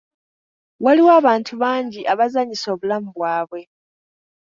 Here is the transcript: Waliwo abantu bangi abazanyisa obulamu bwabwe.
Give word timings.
Waliwo 0.83 1.11
abantu 1.19 1.53
bangi 1.61 2.01
abazanyisa 2.13 2.67
obulamu 2.73 3.09
bwabwe. 3.15 3.61